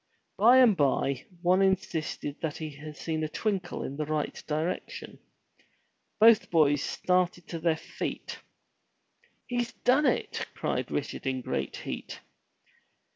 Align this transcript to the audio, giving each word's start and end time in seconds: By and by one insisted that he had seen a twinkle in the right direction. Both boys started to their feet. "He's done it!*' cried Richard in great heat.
By 0.35 0.57
and 0.57 0.75
by 0.75 1.27
one 1.43 1.61
insisted 1.61 2.37
that 2.41 2.57
he 2.57 2.71
had 2.71 2.97
seen 2.97 3.23
a 3.23 3.29
twinkle 3.29 3.83
in 3.83 3.97
the 3.97 4.05
right 4.07 4.33
direction. 4.47 5.19
Both 6.19 6.49
boys 6.49 6.81
started 6.81 7.47
to 7.49 7.59
their 7.59 7.77
feet. 7.77 8.39
"He's 9.45 9.73
done 9.73 10.07
it!*' 10.07 10.47
cried 10.55 10.89
Richard 10.89 11.27
in 11.27 11.41
great 11.41 11.75
heat. 11.75 12.19